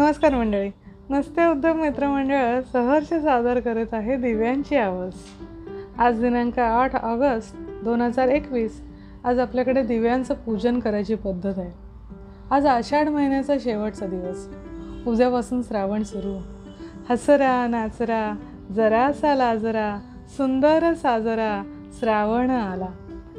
नमस्कार 0.00 0.34
मंडळी. 0.34 0.70
नसते 1.10 1.46
उद्योग 1.46 1.76
मित्रमंडळ 1.76 2.60
सहर्ष 2.72 3.08
सादर 3.08 3.60
करत 3.60 3.86
आहे 3.92 4.16
दिव्यांची 4.16 4.76
आवाज. 4.76 5.12
आज 5.98 6.20
दिनांक 6.20 6.58
आठ 6.58 7.04
ऑगस्ट 7.04 7.56
दोन 7.84 8.00
हजार 8.00 8.28
एकवीस. 8.28 8.82
आज 9.24 9.38
आपल्याकडे 9.38 9.82
दिव्यांचं 9.82 10.34
पूजन 10.34 10.78
करायची 10.78 11.14
पद्धत 11.14 11.58
आहे. 11.58 11.70
आज 12.50 12.66
आषाढ 12.66 13.08
महिन्याचा 13.08 13.54
शेवटचा 13.60 14.06
दिवस. 14.06 14.48
उद्यापासून 15.06 15.62
श्रावण 15.62 16.02
सुरू. 16.02 16.38
हसरा 17.10 17.66
नाचरा 17.66 18.34
जरासा 18.72 19.34
लाजरा 19.34 19.98
सुंदर 20.28 20.94
साजरा 20.94 21.62
श्रावण 21.98 22.50
आला. 22.50 22.88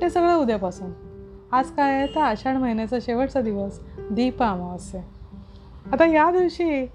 ते 0.01 0.09
सगळं 0.09 0.37
उद्यापासून. 0.37 0.91
आज 1.51 1.69
काय 1.71 1.93
आहे? 1.93 2.07
तर 2.07 2.21
आषाढ 2.21 2.55
महिन्याचा 2.55 2.97
शेवटचा 3.01 3.41
दिवस. 3.41 3.79
दीप 4.11 4.43
अमावस्या. 4.43 5.01
आता 5.85 6.05
या 6.05 6.31
दिवशी 6.31 6.85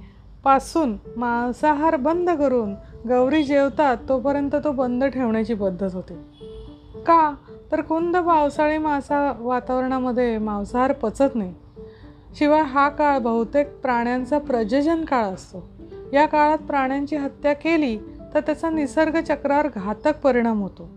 पासून 0.45 0.97
मांसाहार 1.17 1.97
बंद 1.97 2.31
करून 2.31 2.75
गौरी 3.09 3.43
जेवतात 3.43 3.97
तोपर्यंत 4.09 4.51
तो 4.65 4.73
बंद 4.73 5.05
ठेवण्याची 5.05 5.55
पद्धत 5.55 5.95
होती. 5.95 6.15
का? 7.07 7.35
तर 7.73 7.81
कुंद 7.81 8.17
पावसाळी 8.17 8.79
मासा 8.79 9.33
वातावरणामध्ये 9.39 10.39
मांसाहार 10.39 10.93
पचत 10.93 11.35
नाही. 11.35 11.55
शिवाय 12.35 12.63
हा 12.63 12.89
काळ 12.89 13.19
बहुतेक 13.19 13.69
प्राण्यांचा 13.69 14.39
प्रजनन 14.39 15.05
काळ 15.05 15.25
असतो. 15.25 15.69
या 16.13 16.27
काळात 16.27 16.59
प्राण्यांची 16.59 17.17
हत्या 17.17 17.53
केली 17.53 17.99
तर 18.35 18.41
त्याचा 18.41 18.71
निसर्ग 18.71 19.21
चक्रावर 19.21 19.69
घातक 19.75 20.21
परिणाम 20.25 20.63
होतो. 20.63 20.89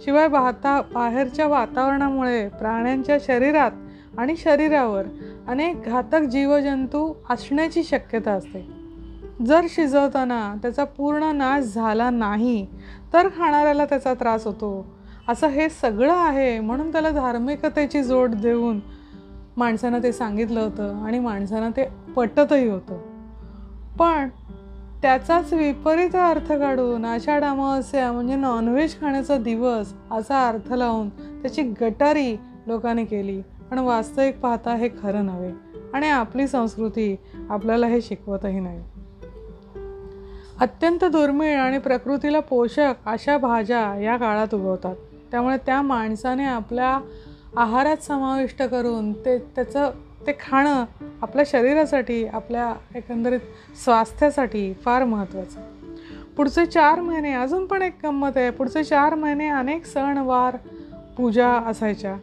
शिवाय 0.00 0.28
वाता 0.28 0.80
बाहेरच्या 0.94 1.46
वातावरणामुळे 1.46 2.48
प्राण्यांच्या 2.48 3.18
शरीरात 3.20 3.70
आणि 4.18 4.36
शरीरावर 4.36 5.02
अनेक 5.50 5.82
घातक 5.82 6.20
जीवजंतू 6.20 7.12
असण्याची 7.30 7.84
शक्यता 7.84 8.32
असते. 8.32 8.66
जर 9.46 9.60
शिजवताना 9.68 10.54
त्याचा 10.62 10.84
पूर्ण 10.84 11.24
नाश 11.24 11.64
झाला 11.64 12.10
नाही 12.10 12.66
तर 13.12 13.28
खाणाऱ्याला 13.28 13.84
त्याचा 13.84 14.14
त्रास 14.14 14.46
होतो. 14.46 14.86
असं 15.28 15.46
हे 15.46 15.68
सगळं 15.68 16.12
आहे 16.12 16.60
म्हणून 16.60 16.92
त्याला 16.92 17.10
धार्मिकतेची 17.10 18.02
जोड 18.02 18.30
देऊन 18.34 18.80
माणसानं 19.56 20.02
ते 20.02 20.12
सांगितलं 20.12 20.60
होतं 20.60 21.04
आणि 21.04 21.18
माणसानं 21.18 21.70
ते 21.70 21.84
पटतही 22.16 22.68
होतं. 22.68 22.98
पण 23.98 24.28
त्याचाच 25.02 25.52
विपरीत 25.52 26.16
अर्थ 26.16 26.52
काढून 26.52 27.04
आषाढ 27.04 27.44
अमावस्या 27.44 28.12
म्हणजे 28.12 28.36
नॉनव्हेज 28.36 29.00
खाण्याचा 29.00 29.36
दिवस 29.36 29.92
असा 30.10 30.48
अर्थ 30.48 30.72
लावून 30.72 31.08
त्याची 31.08 31.62
गटारी 31.62 32.36
लोकांनी 32.66 33.04
केली. 33.04 33.42
पण 33.70 33.78
वास्तविक 33.78 34.40
पाहता 34.40 34.74
हे 34.74 34.88
खरं 34.88 35.26
नव्हे 35.26 35.52
आणि 35.94 36.08
आपली 36.08 36.48
संस्कृती 36.48 37.16
आपल्याला 37.50 37.86
हे 37.86 38.02
शिकवतही 38.02 38.60
नाही. 38.60 38.80
अत्यंत 40.60 41.04
दुर्मिळ 41.04 41.56
आणि 41.56 41.78
प्रकृतीला 41.78 42.40
पोषक 42.40 42.94
अशा 43.06 43.38
भाज्या 43.38 44.00
या 44.00 44.16
काळात 44.16 44.54
उगवतात. 44.54 44.96
त्यामुळे 45.30 45.56
त्या 45.56 45.82
माणसाने 45.82 46.44
आपल्या 46.44 47.00
आहारात 47.56 47.96
समाविष्ट 47.96 48.62
करून 48.62 49.12
ते 49.12 49.38
त्याचं 49.38 49.90
ते 50.26 50.32
खाणं 50.32 50.84
आपल्या 51.22 51.44
शरीरासाठी 51.46 52.26
आपल्या 52.26 52.74
एकंदरीत 52.94 53.40
स्वास्थ्यासाठी 53.84 54.72
फार 54.72 55.04
महत्त्वाचं. 55.04 55.60
पुढचे 56.36 56.66
चार 56.66 57.00
महिने 57.00 57.32
अजून 57.32 57.66
पण 57.66 57.82
एक 57.82 57.92
गंमत 58.04 58.36
आहे. 58.36 58.50
पुढचे 58.50 58.84
चार 58.84 59.14
महिने 59.14 59.48
अनेक 59.48 59.86
सण 59.86 60.18
वार 60.18 60.56
पूजा 61.16 61.48
असायच्या. 61.48 62.16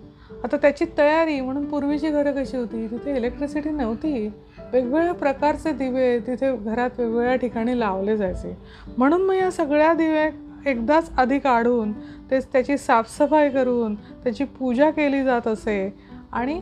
आता 0.43 0.57
त्याची 0.57 0.85
तयारी 0.97 1.41
म्हणून 1.41 1.65
पूर्वीची 1.65 2.09
घरं 2.09 2.31
कशी 2.31 2.57
होती? 2.57 2.87
तिथे 2.87 3.17
इलेक्ट्रिसिटी 3.17 3.69
नव्हती. 3.69 4.27
वेगवेगळ्या 4.73 5.13
प्रकारचे 5.13 5.71
दिवे 5.71 6.19
तिथे 6.19 6.55
घरात 6.55 6.89
वेगवेगळ्या 6.97 7.35
ठिकाणी 7.35 7.79
लावले 7.79 8.17
जायचे. 8.17 8.57
म्हणून 8.97 9.21
मग 9.21 9.33
या 9.33 9.51
सगळ्या 9.51 9.93
दिवे 9.93 10.29
एकदाच 10.65 11.11
आधी 11.17 11.39
काढून 11.39 11.91
तेच 12.31 12.47
त्याची 12.47 12.77
साफसफाई 12.77 13.49
करून 13.49 13.95
त्याची 13.95 14.43
पूजा 14.43 14.89
केली 14.89 15.23
जात 15.23 15.47
असे. 15.47 15.93
आणि 16.31 16.61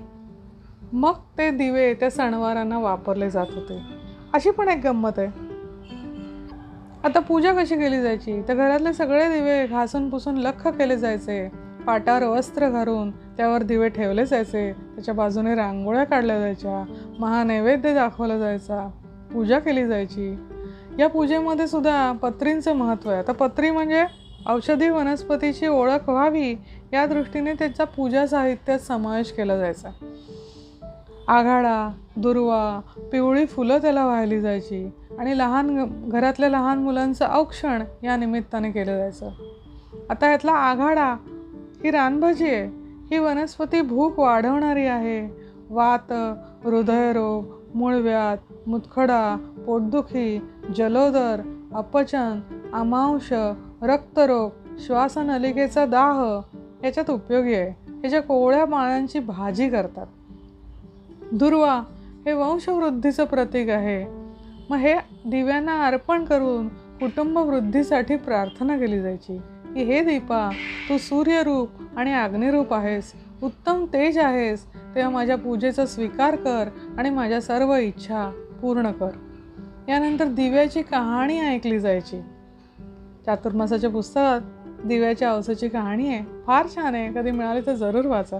मग 0.94 1.14
ते 1.38 1.52
दिवे 1.52 1.94
त्या 1.94 2.10
सणवारांना 2.10 2.80
वापरले 2.80 3.30
जात 3.30 3.46
होते. 3.50 3.80
अशी 4.34 4.52
पण 4.52 4.68
एक 4.68 4.82
गंमत 4.84 5.12
आहे. 5.18 5.28
आता 7.04 7.20
पूजा 7.20 7.54
कशी 7.54 7.76
केली 7.76 8.02
जायची? 8.02 8.42
तर 8.48 8.54
घरातले 8.54 8.94
सगळे 8.94 9.34
दिवे 9.34 9.68
घासून 9.68 10.10
पुसून 10.10 10.38
लख 10.38 10.68
केले 10.68 10.98
जायचे. 10.98 11.52
पाटावर 11.88 12.24
वस्त्र 12.24 12.70
घालून 12.70 13.12
त्यावर 13.38 13.64
दिवे 13.64 13.90
ठेवले 13.90 14.26
जायचे. 14.26 14.72
त्याच्या 14.74 15.14
बाजूने 15.14 15.56
रांगोळ्या 15.56 16.04
काढल्या 16.04 16.40
जायच्या. 16.40 16.94
महानैवेद्य 17.20 17.94
दाखवला 17.94 18.38
जायचा. 18.38 18.92
पूजा 19.34 19.60
केली 19.60 19.86
जायची. 19.86 20.38
या 21.00 21.10
पूजेमध्ये 21.10 21.68
सुद्धा 21.68 22.12
पत्रींचं 22.12 22.74
महत्त्व 22.74 23.10
आहे. 23.10 23.20
आता 23.20 23.32
पत्री 23.32 23.72
म्हणजे 23.72 24.04
औषधी 24.48 24.90
वनस्पतीची 24.90 25.68
ओळख 25.68 26.10
व्हावी 26.10 26.56
या 26.94 27.06
दृष्टीने 27.06 27.54
त्याचा 27.54 27.84
पूजा 27.84 28.28
साहित्यात 28.28 28.80
समावेश 28.80 29.32
केला 29.32 29.58
जायचा. 29.58 29.90
आघाडा 31.28 31.90
दुर्वा 32.16 32.82
पिवळी 33.12 33.46
फुलं 33.46 33.78
त्याला 33.78 34.06
वाहिली 34.06 34.42
जायची 34.42 34.90
आणि 35.20 35.38
लहान 35.38 35.86
घरातल्या 35.90 36.50
लहान 36.50 36.80
मुलांचं 36.80 37.28
औक्षण 37.32 37.84
या 38.04 38.18
निमित्ताने 38.18 38.72
केलं 38.72 38.98
जायचं. 38.98 39.30
आता 40.10 40.32
यातला 40.32 40.52
आघाडा 40.52 41.16
ही 41.84 41.92
रानभाजी 41.92 42.46
आहे. 42.46 42.85
ही 43.12 43.18
वनस्पती 43.18 43.82
भूक 43.82 44.20
वाढवणारी 44.20 44.86
आहे. 44.86 45.46
वात 45.70 46.14
हृदयरोग 46.66 47.46
मूळव्याध 47.76 48.38
मुतखडा 48.68 49.36
पोटदुखी 49.66 50.40
जलोदर 50.76 51.42
अपचन 51.74 52.40
अमांश 52.74 53.34
रक्तरोग 53.82 54.52
श्वासनलिकेचा 54.80 55.86
दाह 55.86 56.42
याच्यात 56.84 57.10
उपयोगी 57.10 57.54
आहे. 57.54 57.92
ह्याच्या 58.00 58.22
कोवळ्या 58.22 58.66
माळ्यांची 58.66 59.20
भाजी 59.20 59.70
करतात. 59.70 60.08
दुर्वा 61.32 61.84
हे 62.26 62.34
वंशवृद्धीचं 62.34 63.26
प्रतीक 63.26 63.70
आहे. 63.70 64.06
मग 64.70 64.78
हे 64.78 64.94
दिव्यांना 65.26 65.86
अर्पण 65.86 66.26
करून 66.26 66.68
कुटुंबवृद्धीसाठी 66.68 68.16
प्रार्थना 68.16 68.78
केली 68.78 69.02
जायची. 69.02 69.42
की 69.76 69.84
हे 69.84 70.02
दीपा 70.02 70.50
तू 70.90 70.98
सूर्यरूप 70.98 71.70
आणि 71.98 72.14
अग्निरूप 72.14 72.74
आहेस. 72.74 73.12
उत्तम 73.44 73.86
तेज 73.86 74.18
आहेस. 74.18 74.66
तेव्हा 74.96 75.10
माझ्या 75.10 75.38
पूजेचा 75.38 75.86
स्वीकार 75.86 76.36
कर 76.36 76.66
आणि 76.98 77.10
माझ्या 77.10 77.42
सर्व 77.42 77.76
इच्छा 77.76 78.48
पूर्ण 78.62 78.92
कर. 78.92 79.10
यानंतर 79.90 80.26
दिव्याची 80.26 80.82
कहाणी 80.82 81.40
ऐकली 81.40 81.80
जायची. 81.80 82.22
चातुर्मासाच्या 83.26 83.90
पुस्तकात 83.90 84.42
दिव्याच्या 84.86 85.32
अवसाची 85.32 85.68
कहाणी 85.68 86.08
आहे. 86.08 86.44
फार 86.48 86.68
छान 86.76 86.96
आहे. 86.96 87.14
कधी 87.14 87.32
मिळाली 87.32 87.62
तर 87.66 87.74
जरूर 87.74 88.06
वाचा. 88.06 88.38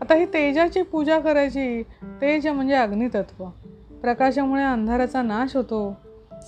आता 0.00 0.14
ही 0.14 0.24
तेजाची 0.24 0.82
पूजा 0.82 1.18
करायची. 1.18 1.82
तेज 2.02 2.46
म्हणजे 2.46 2.74
अग्नितत्व. 2.74 3.44
प्रकाशामुळे 4.02 4.62
अंधाराचा 4.62 5.22
नाश 5.22 5.56
होतो. 5.56 5.96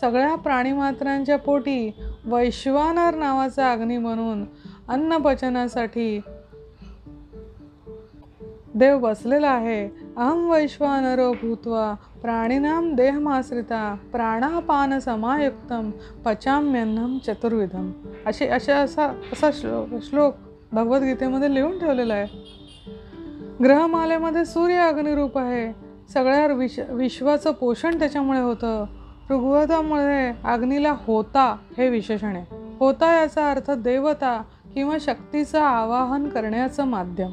सगळ्या 0.00 0.34
प्राणीमात्रांच्या 0.34 1.38
पोटी 1.38 1.94
वैश्वानर 2.24 3.14
नावाचा 3.14 3.72
अग्नी 3.72 3.98
म्हणून 3.98 4.44
अन्नपचनासाठी 4.88 6.20
देव 8.74 8.98
बसलेला 8.98 9.50
आहे. 9.50 9.88
अहम 10.16 10.50
वैश्वानरो 10.50 11.32
भूत्वा 11.32 11.94
प्राणिनाम 12.22 12.94
देहमाश्रिता 12.94 13.96
प्राणापान 14.12 14.98
समायुक्तम 14.98 15.90
पचाम्यन्नम 16.24 17.18
चतुर्विधम. 17.18 17.92
अशी 18.26 18.46
अशा 18.46 18.76
असा 18.76 19.06
असा 19.06 19.50
श्लोक 19.52 19.88
श्लोक 20.02 20.34
भगवद्गीतेमध्ये 20.72 21.54
लिहून 21.54 21.78
ठेवलेला 21.78 22.14
आहे. 22.14 22.26
ग्रहमालेमध्ये 23.64 24.44
सूर्य 24.44 24.74
अग्निरूप 24.74 25.38
आहे. 25.38 25.72
सगळ्या 26.12 26.46
विश 26.46 26.80
विश्वाचं 26.88 27.52
पोषण 27.52 27.98
त्याच्यामुळे 27.98 28.40
होतं. 28.40 28.84
ऋग्वेदामुळे 29.30 30.32
अग्नीला 30.44 30.94
होता 31.06 31.56
हे 31.78 31.88
विशेषण. 31.88 32.36
आहे 32.36 32.44
होता 32.80 33.20
याचा 33.20 33.50
अर्थ 33.50 33.70
देवता 33.70 34.42
किंवा 34.74 34.96
शक्तीचं 35.00 35.60
आवाहन 35.60 36.28
करण्याचं 36.28 36.84
माध्यम. 36.84 37.32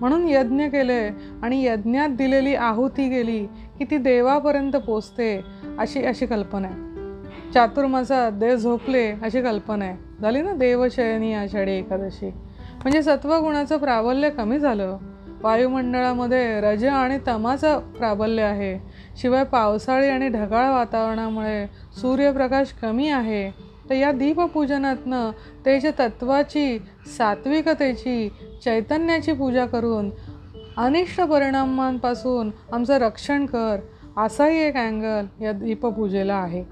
म्हणून 0.00 0.28
यज्ञ 0.28 0.64
केले 0.64 1.08
आणि 1.42 1.64
यज्ञात 1.64 2.08
दिलेली 2.08 2.54
आहुती 2.54 3.08
गेली 3.08 3.46
की 3.78 3.84
ती 3.84 3.96
देवापर्यंत 3.96 4.76
पोचते 4.76 5.44
अशी 5.78 6.04
अशी 6.04 6.26
कल्पना 6.26 6.68
आहे. 6.68 6.88
चातुर्मासात 7.52 8.32
देव 8.32 8.56
झोपले 8.56 9.10
अशी 9.10 9.42
कल्पना 9.42 9.84
आहे. 9.84 9.96
झाली 10.22 10.42
ना 10.42 10.52
देवशयनी 10.52 11.34
आषाढी 11.34 11.72
एकादशी. 11.72 12.30
म्हणजे 12.82 13.02
सत्वगुणाचं 13.02 13.76
प्राबल्य 13.76 14.30
कमी 14.30 14.58
झालं. 14.58 14.98
वायुमंडळामध्ये 15.42 16.60
रज 16.60 16.84
आणि 16.84 17.18
तमाचं 17.28 17.78
प्राबल्य 17.78 18.42
आहे. 18.42 18.78
शिवाय 19.16 19.44
पावसाळी 19.44 20.08
आणि 20.08 20.28
ढगाळ 20.28 20.70
वातावरणामुळे 20.70 21.66
सूर्यप्रकाश 21.92 22.74
कमी 22.82 23.08
आहे. 23.08 23.50
तर 23.90 23.94
या 23.94 24.12
दीपपूजनातनं 24.12 25.30
तेज 25.66 25.86
तत्वाची 25.86 26.78
सात्विकतेची 27.18 28.28
चैतन्याची 28.64 29.32
पूजा 29.32 29.66
करून 29.66 30.10
अनिष्ट 30.76 31.20
परिणामांपासून 31.20 32.50
आमचं 32.72 32.98
रक्षण 32.98 33.46
कर 33.46 33.76
असाही 34.16 34.58
एक 34.58 34.76
अँगल 34.76 35.44
या 35.44 35.52
दीपपूजेला 35.52 36.34
आहे. 36.34 36.64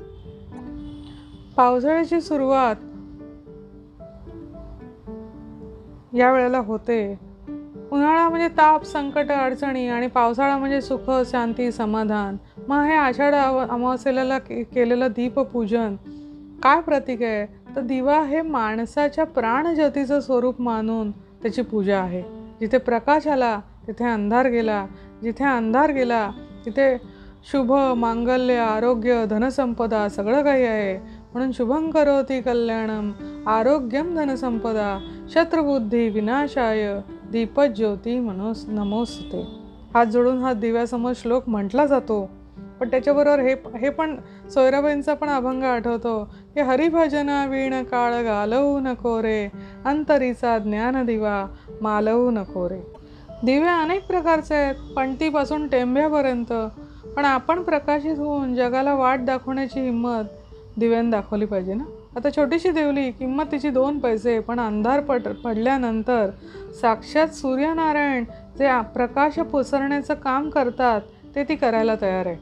पावसाळ्याची 1.56 2.20
सुरुवात 2.20 2.76
या 6.14 6.32
वेळेला 6.32 6.58
होते. 6.58 7.35
उन्हाळा 7.92 8.28
म्हणजे 8.28 8.48
ताप 8.48 8.84
संकट 8.84 9.32
अडचणी 9.32 9.88
आणि 9.88 10.06
पावसाळा 10.06 10.56
म्हणजे 10.58 10.80
सुख 10.80 11.10
शांती 11.26 11.72
समाधान. 11.72 12.36
मग 12.68 12.82
हे 12.82 12.94
आषाढ 12.94 13.34
अमावस्येला 13.70 14.38
के 14.38 14.62
केलेलं 14.62 15.06
दीपपूजन 15.10 15.96
काय 16.62 16.80
प्रतीक 16.80 17.22
आहे? 17.22 17.46
तर 17.76 17.80
दिवा 17.80 18.22
हे 18.22 18.42
माणसाच्या 18.42 19.24
प्राणज्योतीचं 19.24 20.20
स्वरूप 20.20 20.60
मानून 20.60 21.10
त्याची 21.10 21.62
पूजा 21.62 22.00
आहे. 22.00 22.22
जिथे 22.60 22.78
प्रकाश 22.78 23.26
आला 23.26 23.60
तिथे 23.86 24.04
अंधार 24.04 24.46
गेला. 24.46 24.86
जिथे 25.22 25.44
अंधार 25.44 25.90
गेला 25.90 26.30
तिथे 26.66 26.98
शुभ 27.52 27.72
मांगल्य 27.96 28.54
आरोग्य 28.54 29.24
धनसंपदा 29.30 30.08
सगळं 30.08 30.42
काही 30.42 30.64
आहे. 30.64 30.96
म्हणून 31.32 31.52
शुभं 31.52 31.90
करोती 31.90 32.40
कल्याणम 32.40 33.12
आरोग्यम 33.46 34.14
धनसंपदा 34.14 34.98
शत्रुबुद्धी 35.30 36.08
विनाशाय 36.08 37.00
दीपज्योती 37.32 38.18
मनोस 38.18 38.64
नमोसते 38.68 39.42
हात 39.94 40.06
जोडून 40.06 40.42
हा 40.42 40.52
दिव्यासमोर 40.52 41.12
श्लोक 41.16 41.48
म्हटला 41.48 41.86
जातो. 41.86 42.30
पण 42.80 42.90
त्याच्याबरोबर 42.90 43.38
हे 43.38 43.54
हे 43.78 43.90
पण 43.90 44.16
सोयराबाईंचा 44.50 45.14
पण 45.14 45.28
अभंग 45.28 45.62
आठवतो. 45.62 46.24
की 46.54 46.60
हरिभजना 46.60 47.44
वीण 47.46 47.82
काळ 47.82 48.22
घालवू 48.22 48.80
नको 48.80 49.22
रे. 49.22 49.48
अंतरीचा 49.84 50.58
ज्ञान 50.58 51.04
दिवा 51.06 51.46
मालवू 51.80 52.30
नको 52.30 52.68
रे. 52.68 52.80
दिवे 53.44 53.68
अनेक 53.68 54.06
प्रकारचे 54.06 54.54
आहेत 54.54 54.94
पणतीपासून 54.96 55.68
टेंब्यापर्यंत 55.68 56.52
पण 57.16 57.24
आपण 57.24 57.62
प्रकाशित 57.62 58.18
होऊन 58.18 58.54
जगाला 58.54 58.94
वाट 58.94 59.20
दाखवण्याची 59.20 59.80
हिंमत 59.80 60.24
दिव्यानं 60.76 61.10
दाखवली 61.10 61.44
पाहिजे 61.44 61.74
ना? 61.74 61.84
आता 62.16 62.30
छोटीशी 62.30 62.70
देवली 62.70 63.10
किंमत 63.10 63.44
तिची 63.52 63.70
दोन 63.70 63.98
पैसे 63.98 64.38
पण 64.38 64.60
अंधार 64.60 65.00
पड 65.00 65.22
पडल्यानंतर 65.22 66.30
साक्षात 66.80 67.28
सूर्यनारायण 67.28 68.24
जे 68.58 68.68
प्रकाश 68.94 69.38
पसरण्याचं 69.38 70.14
काम 70.14 70.50
करतात 70.50 71.00
ते 71.34 71.44
ती 71.44 71.56
करायला 71.56 71.94
तयार 72.00 72.26
आहे. 72.26 72.36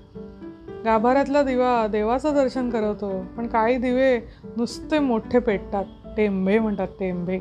गाभाऱ्यातला 0.85 1.43
दिवा 1.43 1.87
देवाचं 1.87 2.35
दर्शन 2.35 2.71
करवतो 2.71 3.25
पण 3.37 3.47
काही 3.47 3.77
दिवे 3.77 4.19
नुसते 4.57 4.99
मोठे 4.99 5.39
पेटतात 5.39 5.85
टेंबे 6.17 6.59
म्हणतात 6.59 6.89
टेंबे. 7.01 7.39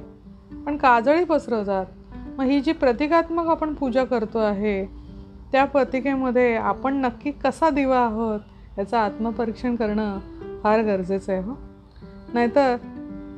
पण 0.65 0.77
काजळी 0.77 1.23
पसरवतात. 1.23 1.85
मग 2.37 2.43
ही 2.43 2.61
जी 2.61 2.71
प्रतिकात्मक 2.71 3.47
आपण 3.47 3.73
पूजा 3.73 4.03
करतो 4.03 4.39
आहे 4.39 4.85
त्या 5.51 5.65
प्रतिकेमध्ये 5.65 6.55
आपण 6.55 6.95
नक्की 6.95 7.31
कसा 7.31 7.69
दिवा 7.69 7.99
आहोत 7.99 8.39
याचं 8.77 8.97
आत्मपरीक्षण 8.97 9.75
करणं 9.75 10.19
फार 10.63 10.81
गरजेचं 10.81 11.33
आहे 11.33 11.41
हो? 11.41 11.72
नाहीतर 12.33 12.75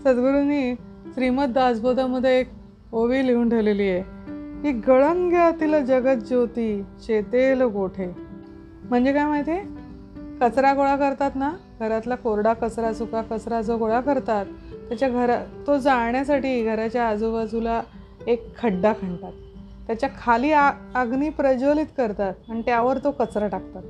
सद्गुरूंनी 0.03 0.75
श्रीमद 1.13 1.51
दासबोधामध्ये 1.53 2.39
एक 2.39 2.49
ओवी 2.91 3.27
लिहून 3.27 3.49
ठेवलेली 3.49 3.89
आहे 3.89 4.01
की 4.61 4.71
गळंग्यातील 4.71 5.85
जगत 5.85 6.23
ज्योती 6.23 6.83
चेतेल 7.07 7.61
गोठे. 7.61 8.15
म्हणजे 8.89 9.13
काय 9.13 9.25
माहिती? 9.25 9.51
आहे 9.51 9.63
कचरा 10.41 10.73
गोळा 10.73 10.95
करतात 10.95 11.31
ना 11.35 11.51
घरातला 11.79 12.15
कोरडा 12.15 12.53
कचरा 12.53 12.93
सुका 12.93 13.21
कचरा 13.21 13.61
जो 13.61 13.77
गोळा 13.77 13.99
करतात 14.01 14.45
त्याच्या 14.89 15.09
घरा 15.09 15.43
तो 15.67 15.77
जाळण्यासाठी 15.77 16.63
घराच्या 16.63 17.07
आजूबाजूला 17.07 17.81
एक 18.27 18.57
खड्डा 18.57 18.93
खणतात. 18.93 19.31
त्याच्याखाली 19.87 20.51
आ 20.51 20.71
अग्नी 20.95 21.29
प्रज्वलित 21.29 21.85
करतात 21.97 22.33
आणि 22.49 22.61
त्यावर 22.61 22.97
तो 22.97 23.11
कचरा 23.11 23.47
टाकतात. 23.47 23.83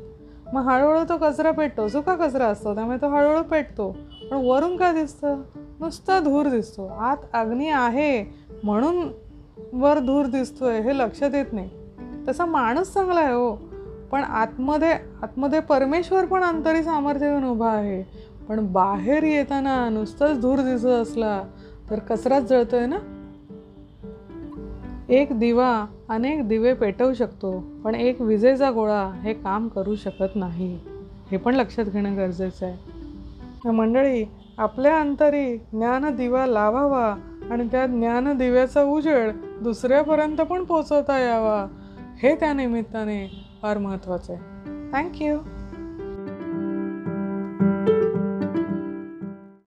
मग 0.53 0.61
हळूहळू 0.61 1.03
तो 1.09 1.17
कचरा 1.17 1.51
पेटतो 1.51 1.87
सुका 1.87 2.15
कचरा 2.15 2.45
असतो 2.45 2.75
त्यामुळे 2.75 2.97
तो 2.97 3.09
हळूहळू 3.09 3.43
पेटतो. 3.43 3.95
पण 4.31 4.37
वरून 4.37 4.77
काय 4.77 4.93
दिसतं? 4.93 5.41
नुसता 5.79 6.19
धूर 6.19 6.45
दिसतो. 6.45 6.87
आत 6.87 7.17
अग्नी 7.33 7.69
आहे 7.69 8.25
म्हणून 8.63 9.07
वर 9.73 9.99
धूर 9.99 10.25
दिसतोय 10.25 10.81
हे 10.81 10.97
लक्षात 10.97 11.35
येत 11.35 11.45
नाही. 11.51 11.69
तसा 12.27 12.45
माणूस 12.45 12.93
चांगला 12.93 13.19
आहे 13.19 13.33
हो. 13.33 13.55
पण 14.11 14.23
आतमध्ये 14.23 14.91
आतमध्ये 15.21 15.59
परमेश्वर 15.59 16.25
पण 16.25 16.43
अंतरी 16.43 16.83
सामर्थ्य 16.83 17.29
घेऊन 17.29 17.43
उभा 17.43 17.69
आहे. 17.69 18.03
पण 18.49 18.71
बाहेर 18.71 19.23
येताना 19.23 19.89
नुसतंच 19.89 20.41
धूर 20.41 20.59
दिसत 20.59 20.85
असला 20.85 21.43
तर 21.89 21.99
कचराच 21.99 22.43
जळतोय 22.43 22.85
ना? 22.85 22.97
एक 25.09 25.39
दिवा 25.39 25.85
अनेक 26.09 26.47
दिवे 26.47 26.73
पेटवू 26.73 27.13
शकतो 27.13 27.63
पण 27.83 27.95
एक 27.95 28.21
विजेचा 28.21 28.71
गोळा 28.71 29.19
हे 29.23 29.33
काम 29.33 29.67
करू 29.67 29.95
शकत 29.95 30.35
नाही. 30.35 30.79
हे 31.31 31.37
पण 31.37 31.55
लक्षात 31.55 31.85
घेणं 31.85 32.17
गरजेचं 32.17 32.65
आहे. 32.65 32.94
मंडळी 33.71 34.25
आपल्या 34.57 34.99
अंतरी 34.99 35.57
ज्ञानदिवा 35.57 36.45
लावावा 36.45 37.15
आणि 37.51 37.67
त्या 37.71 37.85
ज्ञानदिव्याचा 37.85 38.83
उजेड 38.83 39.31
दुसऱ्यापर्यंत 39.61 40.37
पण 40.37 40.63
पोचवता 40.63 41.19
यावा. 41.19 41.67
हे 42.23 42.35
त्या 42.35 42.53
निमित्ताने 42.53 43.47
फार 43.61 43.77
महत्त्वाचं 43.77 44.33
आहे. 44.33 44.41
थँक्यू 44.93 45.37